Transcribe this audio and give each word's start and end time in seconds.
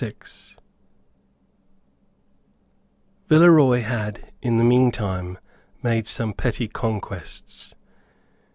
Villeroy 3.29 3.81
had 3.83 4.33
in 4.41 4.57
the 4.57 4.63
meantime 4.63 5.37
made 5.83 6.07
some 6.07 6.33
petty 6.33 6.67
conquests. 6.67 7.75